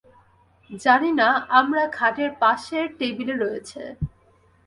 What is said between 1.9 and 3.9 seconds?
খাটের পাশের টেবিলে রয়েছে।